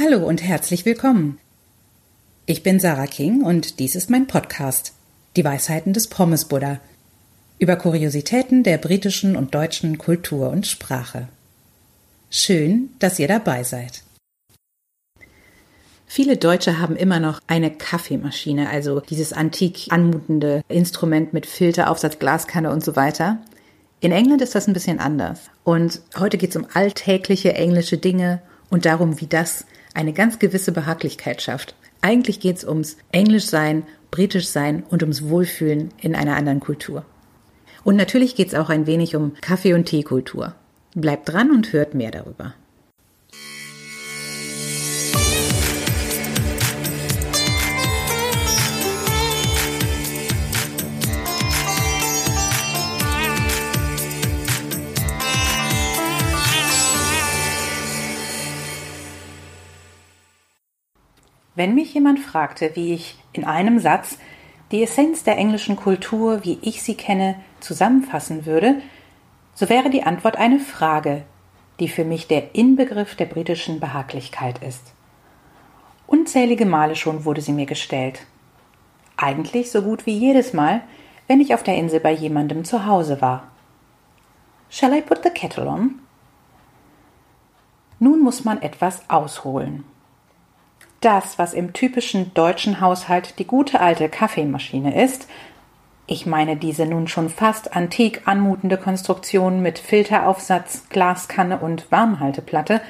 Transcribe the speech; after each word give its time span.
Hallo 0.00 0.24
und 0.24 0.44
herzlich 0.44 0.84
willkommen. 0.84 1.40
Ich 2.46 2.62
bin 2.62 2.78
Sarah 2.78 3.08
King 3.08 3.42
und 3.42 3.80
dies 3.80 3.96
ist 3.96 4.10
mein 4.10 4.28
Podcast 4.28 4.92
Die 5.34 5.44
Weisheiten 5.44 5.92
des 5.92 6.06
Pommes 6.06 6.44
Buddha 6.44 6.78
über 7.58 7.74
Kuriositäten 7.74 8.62
der 8.62 8.78
britischen 8.78 9.34
und 9.34 9.56
deutschen 9.56 9.98
Kultur 9.98 10.50
und 10.50 10.68
Sprache. 10.68 11.26
Schön, 12.30 12.90
dass 13.00 13.18
ihr 13.18 13.26
dabei 13.26 13.64
seid. 13.64 14.04
Viele 16.06 16.36
Deutsche 16.36 16.78
haben 16.78 16.94
immer 16.94 17.18
noch 17.18 17.40
eine 17.48 17.72
Kaffeemaschine, 17.72 18.70
also 18.70 19.00
dieses 19.00 19.32
antik 19.32 19.88
anmutende 19.90 20.62
Instrument 20.68 21.32
mit 21.32 21.44
Filteraufsatz, 21.44 22.20
Glaskanne 22.20 22.70
und 22.70 22.84
so 22.84 22.94
weiter. 22.94 23.38
In 23.98 24.12
England 24.12 24.42
ist 24.42 24.54
das 24.54 24.68
ein 24.68 24.74
bisschen 24.74 25.00
anders. 25.00 25.50
Und 25.64 26.02
heute 26.16 26.38
geht 26.38 26.50
es 26.50 26.56
um 26.56 26.68
alltägliche 26.72 27.54
englische 27.54 27.98
Dinge 27.98 28.40
und 28.70 28.84
darum, 28.84 29.20
wie 29.20 29.26
das 29.26 29.64
eine 29.94 30.12
ganz 30.12 30.38
gewisse 30.38 30.72
Behaglichkeit 30.72 31.42
schafft. 31.42 31.74
Eigentlich 32.00 32.40
geht 32.40 32.56
es 32.56 32.64
ums 32.64 32.96
Englischsein, 33.12 33.84
Britischsein 34.10 34.84
und 34.88 35.02
ums 35.02 35.28
Wohlfühlen 35.28 35.90
in 36.00 36.14
einer 36.14 36.36
anderen 36.36 36.60
Kultur. 36.60 37.04
Und 37.84 37.96
natürlich 37.96 38.34
geht 38.34 38.48
es 38.48 38.54
auch 38.54 38.70
ein 38.70 38.86
wenig 38.86 39.16
um 39.16 39.34
Kaffee- 39.40 39.74
und 39.74 39.86
Teekultur. 39.86 40.54
Bleibt 40.94 41.28
dran 41.28 41.50
und 41.50 41.72
hört 41.72 41.94
mehr 41.94 42.10
darüber. 42.10 42.54
Wenn 61.58 61.74
mich 61.74 61.92
jemand 61.92 62.20
fragte, 62.20 62.70
wie 62.76 62.94
ich 62.94 63.18
in 63.32 63.42
einem 63.42 63.80
Satz 63.80 64.16
die 64.70 64.80
Essenz 64.80 65.24
der 65.24 65.36
englischen 65.36 65.74
Kultur, 65.74 66.44
wie 66.44 66.60
ich 66.62 66.84
sie 66.84 66.94
kenne, 66.94 67.34
zusammenfassen 67.58 68.46
würde, 68.46 68.80
so 69.54 69.68
wäre 69.68 69.90
die 69.90 70.04
Antwort 70.04 70.36
eine 70.36 70.60
Frage, 70.60 71.24
die 71.80 71.88
für 71.88 72.04
mich 72.04 72.28
der 72.28 72.54
Inbegriff 72.54 73.16
der 73.16 73.24
britischen 73.24 73.80
Behaglichkeit 73.80 74.62
ist. 74.62 74.92
Unzählige 76.06 76.64
Male 76.64 76.94
schon 76.94 77.24
wurde 77.24 77.40
sie 77.40 77.52
mir 77.52 77.66
gestellt. 77.66 78.20
Eigentlich 79.16 79.72
so 79.72 79.82
gut 79.82 80.06
wie 80.06 80.16
jedes 80.16 80.52
Mal, 80.52 80.82
wenn 81.26 81.40
ich 81.40 81.54
auf 81.54 81.64
der 81.64 81.74
Insel 81.74 81.98
bei 81.98 82.12
jemandem 82.12 82.64
zu 82.64 82.86
Hause 82.86 83.20
war. 83.20 83.48
Shall 84.70 84.96
I 84.96 85.00
put 85.00 85.24
the 85.24 85.30
kettle 85.30 85.66
on? 85.66 85.98
Nun 87.98 88.20
muss 88.20 88.44
man 88.44 88.62
etwas 88.62 89.02
ausholen 89.10 89.82
das, 91.00 91.38
was 91.38 91.54
im 91.54 91.72
typischen 91.72 92.34
deutschen 92.34 92.80
Haushalt 92.80 93.38
die 93.38 93.46
gute 93.46 93.80
alte 93.80 94.08
Kaffeemaschine 94.08 95.02
ist, 95.02 95.28
ich 96.10 96.24
meine 96.24 96.56
diese 96.56 96.86
nun 96.86 97.06
schon 97.06 97.28
fast 97.28 97.76
antik 97.76 98.22
anmutende 98.26 98.78
Konstruktion 98.78 99.60
mit 99.60 99.78
Filteraufsatz, 99.78 100.88
Glaskanne 100.88 101.58
und 101.58 101.92
Warmhalteplatte, 101.92 102.80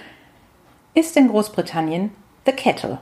ist 0.95 1.17
in 1.17 1.29
Großbritannien 1.29 2.11
The 2.47 2.53
Kettle, 2.53 2.99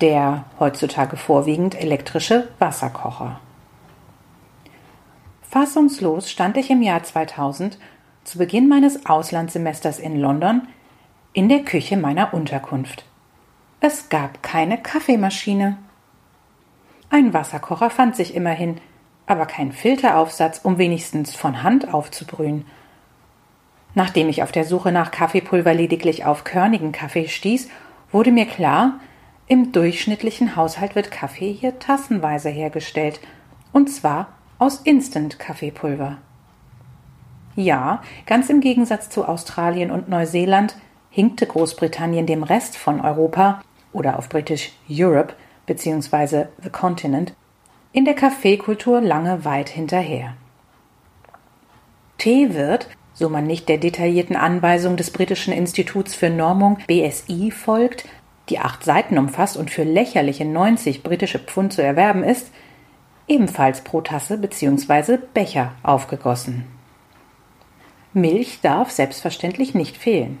der 0.00 0.44
heutzutage 0.58 1.16
vorwiegend 1.16 1.80
elektrische 1.80 2.48
Wasserkocher. 2.58 3.38
Fassungslos 5.48 6.30
stand 6.30 6.56
ich 6.56 6.68
im 6.68 6.82
Jahr 6.82 7.02
2000 7.02 7.78
zu 8.24 8.38
Beginn 8.38 8.68
meines 8.68 9.06
Auslandssemesters 9.06 9.98
in 9.98 10.20
London 10.20 10.68
in 11.32 11.48
der 11.48 11.60
Küche 11.60 11.96
meiner 11.96 12.34
Unterkunft. 12.34 13.04
Es 13.80 14.08
gab 14.08 14.42
keine 14.42 14.76
Kaffeemaschine. 14.82 15.78
Ein 17.10 17.32
Wasserkocher 17.32 17.90
fand 17.90 18.16
sich 18.16 18.34
immerhin, 18.34 18.80
aber 19.26 19.46
kein 19.46 19.72
Filteraufsatz, 19.72 20.60
um 20.64 20.78
wenigstens 20.78 21.36
von 21.36 21.62
Hand 21.62 21.94
aufzubrühen. 21.94 22.64
Nachdem 23.94 24.28
ich 24.28 24.42
auf 24.42 24.50
der 24.50 24.64
Suche 24.64 24.90
nach 24.90 25.12
Kaffeepulver 25.12 25.74
lediglich 25.74 26.24
auf 26.24 26.44
körnigen 26.44 26.92
Kaffee 26.92 27.28
stieß, 27.28 27.68
wurde 28.10 28.32
mir 28.32 28.46
klar, 28.46 29.00
im 29.46 29.72
durchschnittlichen 29.72 30.56
Haushalt 30.56 30.94
wird 30.94 31.10
Kaffee 31.10 31.52
hier 31.52 31.78
tassenweise 31.78 32.48
hergestellt, 32.48 33.20
und 33.72 33.88
zwar 33.88 34.28
aus 34.58 34.80
Instant-Kaffeepulver. 34.80 36.18
Ja, 37.54 38.02
ganz 38.26 38.50
im 38.50 38.60
Gegensatz 38.60 39.08
zu 39.08 39.24
Australien 39.24 39.90
und 39.90 40.08
Neuseeland 40.08 40.76
hinkte 41.18 41.48
Großbritannien 41.48 42.26
dem 42.26 42.44
Rest 42.44 42.76
von 42.76 43.00
Europa 43.00 43.60
oder 43.92 44.20
auf 44.20 44.28
Britisch 44.28 44.70
Europe 44.88 45.34
bzw. 45.66 46.44
The 46.62 46.70
Continent 46.70 47.32
in 47.90 48.04
der 48.04 48.14
Kaffeekultur 48.14 49.00
lange 49.00 49.44
weit 49.44 49.68
hinterher. 49.68 50.34
Tee 52.18 52.54
wird, 52.54 52.86
so 53.14 53.28
man 53.28 53.48
nicht 53.48 53.68
der 53.68 53.78
detaillierten 53.78 54.36
Anweisung 54.36 54.96
des 54.96 55.10
britischen 55.10 55.52
Instituts 55.52 56.14
für 56.14 56.30
Normung 56.30 56.78
BSI 56.86 57.50
folgt, 57.50 58.04
die 58.48 58.60
acht 58.60 58.84
Seiten 58.84 59.18
umfasst 59.18 59.56
und 59.56 59.72
für 59.72 59.82
lächerliche 59.82 60.44
90 60.44 61.02
britische 61.02 61.40
Pfund 61.40 61.72
zu 61.72 61.82
erwerben 61.82 62.22
ist, 62.22 62.52
ebenfalls 63.26 63.80
pro 63.80 64.02
Tasse 64.02 64.38
bzw. 64.38 65.18
Becher 65.34 65.72
aufgegossen. 65.82 66.68
Milch 68.12 68.60
darf 68.60 68.92
selbstverständlich 68.92 69.74
nicht 69.74 69.96
fehlen. 69.96 70.38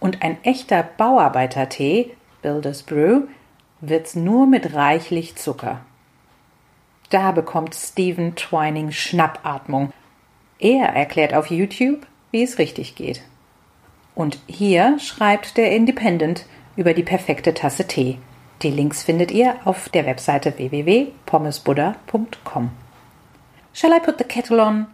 Und 0.00 0.22
ein 0.22 0.42
echter 0.44 0.82
Bauarbeitertee 0.82 2.16
Builders 2.42 2.82
Brew 2.82 3.22
wird's 3.80 4.14
nur 4.14 4.46
mit 4.46 4.74
reichlich 4.74 5.36
Zucker. 5.36 5.80
Da 7.10 7.32
bekommt 7.32 7.74
Stephen 7.74 8.34
Twining 8.34 8.92
Schnappatmung. 8.92 9.92
Er 10.58 10.88
erklärt 10.88 11.34
auf 11.34 11.50
YouTube, 11.50 12.06
wie 12.30 12.42
es 12.42 12.58
richtig 12.58 12.94
geht. 12.94 13.22
Und 14.14 14.38
hier 14.46 14.98
schreibt 14.98 15.56
der 15.56 15.72
Independent 15.72 16.44
über 16.76 16.94
die 16.94 17.02
perfekte 17.02 17.54
Tasse 17.54 17.86
Tee. 17.86 18.18
Die 18.62 18.70
Links 18.70 19.02
findet 19.02 19.30
ihr 19.30 19.56
auf 19.64 19.90
der 19.90 20.06
Webseite 20.06 20.56
www.pommesbuddha.com. 20.56 22.70
Shall 23.74 23.92
I 23.92 24.00
put 24.00 24.18
the 24.18 24.24
kettle 24.24 24.60
on? 24.60 24.86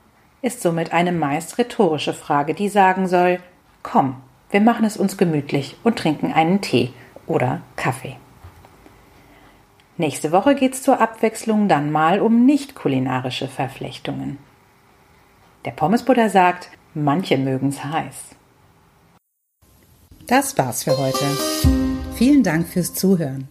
ist 0.42 0.60
somit 0.60 0.92
eine 0.92 1.12
meist 1.12 1.56
rhetorische 1.56 2.12
Frage, 2.12 2.52
die 2.52 2.68
sagen 2.68 3.06
soll, 3.06 3.38
komm, 3.84 4.16
wir 4.52 4.60
machen 4.60 4.84
es 4.84 4.96
uns 4.96 5.16
gemütlich 5.16 5.76
und 5.82 5.98
trinken 5.98 6.32
einen 6.32 6.60
Tee 6.60 6.92
oder 7.26 7.62
Kaffee. 7.74 8.16
Nächste 9.96 10.30
Woche 10.32 10.54
geht's 10.54 10.82
zur 10.82 11.00
Abwechslung 11.00 11.68
dann 11.68 11.90
mal 11.90 12.20
um 12.20 12.46
nicht 12.46 12.74
kulinarische 12.74 13.48
Verflechtungen. 13.48 14.38
Der 15.64 15.70
Pommesbuddha 15.72 16.28
sagt, 16.28 16.68
manche 16.94 17.38
mögen's 17.38 17.82
heiß. 17.84 18.36
Das 20.26 20.58
war's 20.58 20.84
für 20.84 20.98
heute. 20.98 21.24
Vielen 22.14 22.42
Dank 22.42 22.68
fürs 22.68 22.92
Zuhören. 22.94 23.48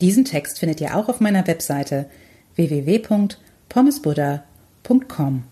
Diesen 0.00 0.24
Text 0.24 0.58
findet 0.58 0.80
ihr 0.80 0.96
auch 0.96 1.08
auf 1.08 1.20
meiner 1.20 1.46
Webseite 1.46 2.10
www.pommesbuddha.com. 2.56 5.51